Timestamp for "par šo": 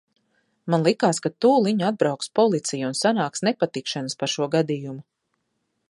4.23-4.53